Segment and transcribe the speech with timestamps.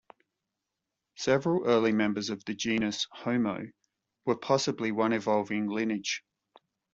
[1.17, 3.67] Several early members of the genus Homo
[4.25, 6.23] were possibly one evolving lineage.